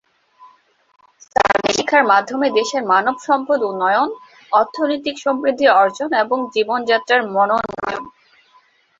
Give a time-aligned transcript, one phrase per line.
[1.25, 4.09] Survey শিক্ষার মাধ্যমে দেশের মানব সম্পদ উন্নয়ন,
[4.51, 8.03] অর্থনৈতিক সমৃদ্ধি অর্জন এবং জীবন যাত্রার মানোন্নয়ন।